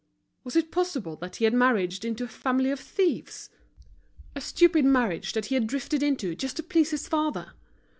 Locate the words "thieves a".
2.79-4.41